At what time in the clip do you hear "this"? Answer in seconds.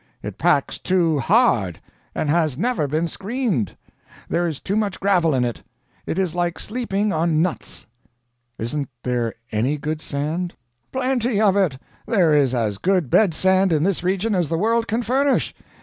13.83-14.03